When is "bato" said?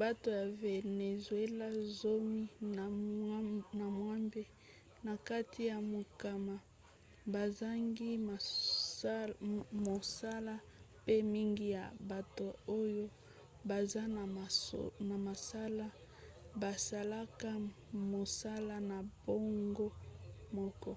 0.00-0.28, 12.10-12.46